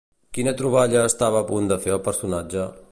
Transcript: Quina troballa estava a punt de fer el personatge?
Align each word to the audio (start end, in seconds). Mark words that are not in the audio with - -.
Quina 0.37 0.53
troballa 0.61 1.03
estava 1.11 1.41
a 1.43 1.47
punt 1.53 1.71
de 1.73 1.81
fer 1.87 1.97
el 1.99 2.05
personatge? 2.11 2.69